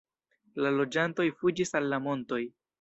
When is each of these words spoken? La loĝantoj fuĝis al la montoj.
La 0.65 0.71
loĝantoj 0.77 1.29
fuĝis 1.43 1.77
al 1.81 1.95
la 1.95 2.03
montoj. 2.09 2.45